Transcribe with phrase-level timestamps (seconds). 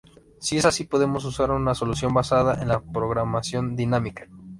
[0.39, 4.27] Si es así, podemos usar una solución basada en la programación dinámica.